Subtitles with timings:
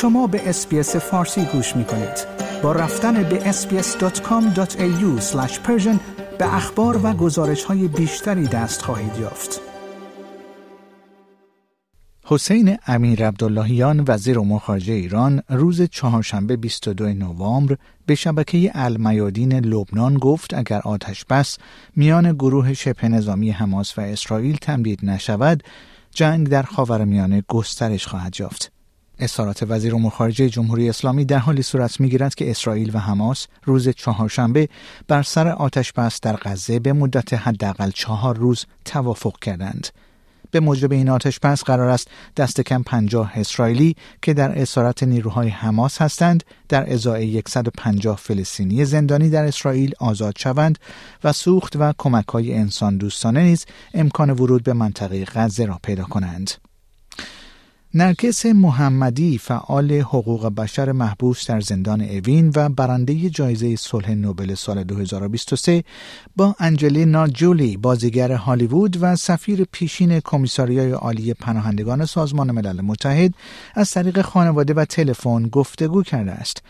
[0.00, 2.26] شما به اسپیس فارسی گوش می کنید.
[2.62, 5.22] با رفتن به sbs.com.au
[6.38, 9.60] به اخبار و گزارش های بیشتری دست خواهید یافت.
[12.24, 17.76] حسین امیر عبداللهیان وزیر امور خارجه ایران روز چهارشنبه 22 نوامبر
[18.06, 21.58] به شبکه المیادین لبنان گفت اگر آتش بس
[21.96, 25.62] میان گروه شبه نظامی حماس و اسرائیل تمدید نشود
[26.10, 28.79] جنگ در خاورمیانه گسترش خواهد یافت.
[29.20, 33.88] اظهارات وزیر امور خارجه جمهوری اسلامی در حالی صورت می‌گیرد که اسرائیل و حماس روز
[33.88, 34.68] چهارشنبه
[35.08, 39.88] بر سر آتش بس در غزه به مدت حداقل چهار روز توافق کردند.
[40.50, 45.48] به موجب این آتش بس قرار است دست کم پنجاه اسرائیلی که در اسارت نیروهای
[45.48, 50.78] حماس هستند در ازای 150 فلسطینی زندانی در اسرائیل آزاد شوند
[51.24, 56.04] و سوخت و کمک های انسان دوستانه نیز امکان ورود به منطقه غزه را پیدا
[56.04, 56.69] کنند.
[57.94, 64.84] نرگس محمدی فعال حقوق بشر محبوس در زندان اوین و برنده جایزه صلح نوبل سال
[64.84, 65.84] 2023
[66.36, 73.34] با انجلینا جولی بازیگر هالیوود و سفیر پیشین کمیساریای عالی پناهندگان سازمان ملل متحد
[73.74, 76.62] از طریق خانواده و تلفن گفتگو کرده است.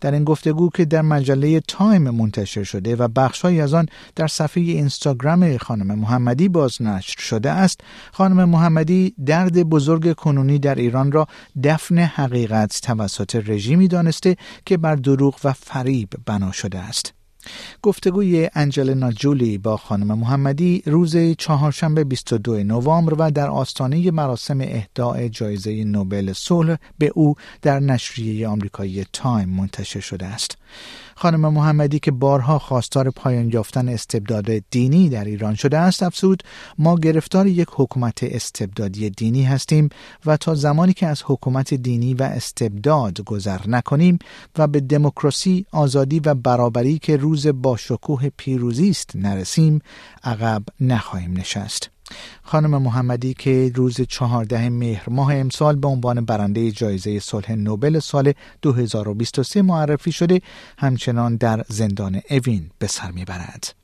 [0.00, 4.62] در این گفتگو که در مجله تایم منتشر شده و بخشهایی از آن در صفحه
[4.62, 7.80] اینستاگرام خانم محمدی بازنشر شده است
[8.12, 11.26] خانم محمدی درد بزرگ کنونی در ایران را
[11.64, 17.17] دفن حقیقت توسط رژیمی دانسته که بر دروغ و فریب بنا شده است.
[17.82, 25.28] گفتگوی انجلینا جولی با خانم محمدی روز چهارشنبه 22 نوامبر و در آستانه مراسم اهداع
[25.28, 30.56] جایزه نوبل صلح به او در نشریه آمریکایی تایم منتشر شده است.
[31.20, 36.42] خانم محمدی که بارها خواستار پایان یافتن استبداد دینی در ایران شده است افزود
[36.78, 39.88] ما گرفتار یک حکومت استبدادی دینی هستیم
[40.26, 44.18] و تا زمانی که از حکومت دینی و استبداد گذر نکنیم
[44.58, 49.80] و به دموکراسی آزادی و برابری که روز با شکوه پیروزی است نرسیم
[50.24, 51.90] عقب نخواهیم نشست
[52.42, 58.32] خانم محمدی که روز چهارده مهر ماه امسال به عنوان برنده جایزه صلح نوبل سال
[58.62, 60.40] 2023 معرفی شده
[60.78, 63.74] همچنان در زندان اوین به سر می‌برد.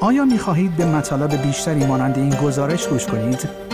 [0.00, 3.69] آیا می خواهید به مطالب بیشتری مانند این گزارش گوش کنید؟